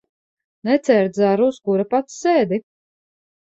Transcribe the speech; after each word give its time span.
Necērt 0.69 1.19
zaru, 1.19 1.51
uz 1.53 1.61
kura 1.69 1.87
pats 1.93 2.19
sēdi. 2.25 2.63